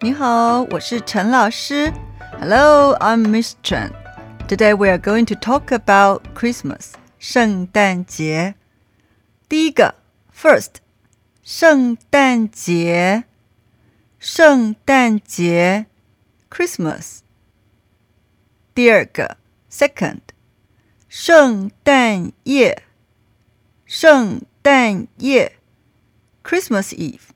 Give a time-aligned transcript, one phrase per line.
[0.00, 1.92] 你好，我是陈老师。
[2.38, 3.90] Hello, I'm Miss Chen.
[4.46, 6.92] Today we are going to talk about Christmas.
[7.18, 8.54] 圣诞节。
[9.48, 9.94] 第一个，
[10.34, 10.74] First，
[11.42, 13.24] 圣诞节，
[14.18, 15.86] 圣诞节，
[16.50, 17.20] Christmas。
[18.74, 19.38] 第二个，
[19.70, 20.20] Second，
[21.08, 22.82] 圣诞夜，
[23.86, 25.56] 圣诞夜，
[26.42, 27.30] Christmas Eve。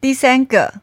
[0.00, 0.82] 第三个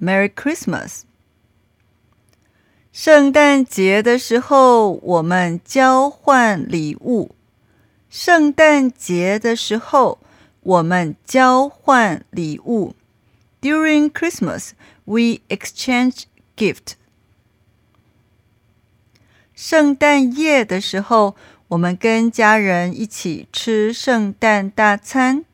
[0.00, 1.02] ，Merry Christmas。
[2.92, 7.34] 圣诞节的时候，我们交换礼物。
[8.08, 10.18] 圣诞节的时候，
[10.60, 12.94] 我们交换礼物。
[13.62, 14.70] During Christmas,
[15.04, 16.24] we exchange
[16.56, 16.94] gift.
[19.54, 21.36] 圣诞夜的时候，
[21.68, 25.44] 我们跟家人一起吃圣诞大餐。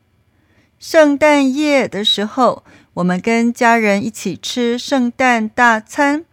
[0.79, 2.63] 圣诞夜的时候，
[2.94, 6.26] 我们跟家人一起吃圣诞大餐。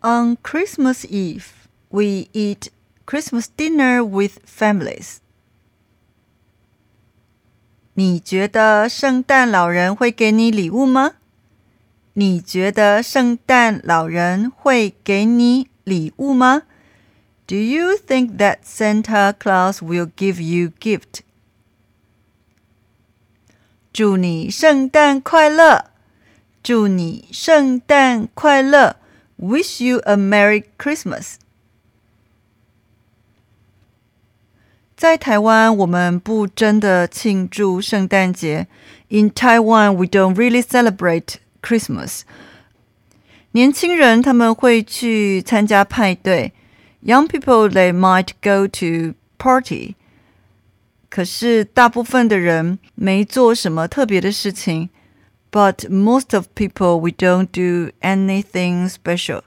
[0.00, 1.44] On Christmas Eve,
[1.90, 2.68] we eat
[3.04, 5.18] Christmas dinner with families.
[7.94, 11.16] 你觉得圣诞老人会给你礼物吗？
[12.14, 16.62] 你觉得圣诞老人会给你礼物吗
[17.46, 21.20] ？Do you think that Santa Claus will give you gift?
[23.92, 25.90] 祝你圣诞快乐！
[26.62, 28.96] 祝你圣诞快乐
[29.38, 31.34] ！Wish you a Merry Christmas。
[34.96, 38.66] 在台湾，我们不真的庆祝圣诞节。
[39.08, 42.22] In Taiwan, we don't really celebrate Christmas。
[43.50, 46.54] 年轻人他们会去参加派对
[47.04, 49.96] ，Young people they might go to party。
[51.11, 54.89] 可是大部分的人没做什么特别的事情。
[55.49, 59.41] but most of people we don't do anything special.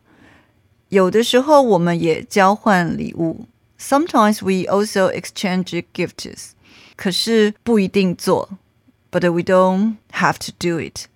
[0.89, 3.47] 有的时候我们也交换礼物。
[3.79, 6.51] Sometimes we also exchange gifts.
[6.97, 8.59] 可是不一定做，
[9.11, 11.07] but we don't have to do it.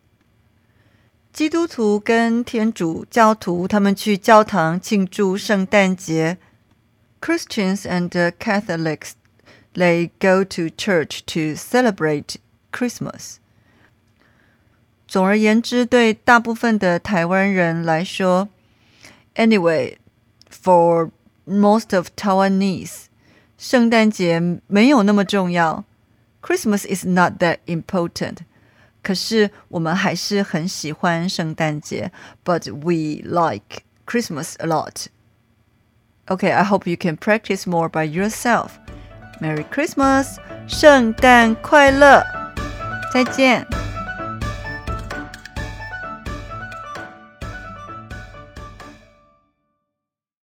[1.32, 6.38] 基督徒跟天主教徒他们去教堂庆祝圣诞节。
[7.20, 9.12] Christians and Catholics
[9.74, 12.36] they go to church to celebrate
[12.72, 13.36] Christmas.
[15.06, 18.48] 总而言之，对大部分的台湾人来说，
[19.34, 19.96] anyway,
[20.50, 21.10] for
[21.46, 23.04] most of Taiwanese，
[23.58, 25.84] 圣诞节没有那么重要。
[26.42, 28.38] Christmas is not that important。
[29.02, 32.10] 可是我们还是很喜欢圣诞节，
[32.42, 35.06] but we like Christmas a lot.
[36.26, 38.70] Okay, I hope you can practice more by yourself.
[39.41, 40.35] Merry Christmas，
[40.67, 42.23] 圣诞快乐！
[43.13, 43.65] 再见。